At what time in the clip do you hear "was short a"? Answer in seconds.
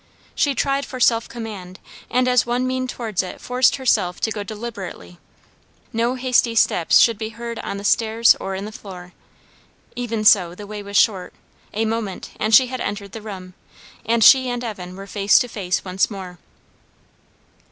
10.81-11.85